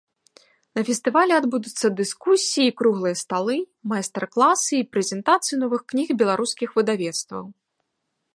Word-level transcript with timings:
На 0.77 0.81
фестывалі 0.87 1.33
адбудуцца 1.41 1.91
дыскусіі 1.99 2.65
і 2.69 2.73
круглыя 2.81 3.15
сталы, 3.23 3.57
майстар-класы 3.93 4.73
і 4.81 4.87
прэзентацыі 4.95 5.55
новых 5.67 5.81
кніг 5.95 6.07
беларускіх 6.25 6.69
выдавецтваў. 6.81 7.43